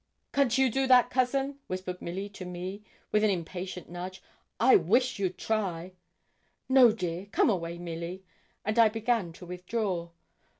[0.33, 4.19] 'Can't you do that, cousin?' whispered Milly to me, with an impatient nudge.
[4.59, 5.91] 'I wish you'd try.'
[6.67, 8.23] 'No, dear come away, Milly,'
[8.65, 10.09] and I began to withdraw.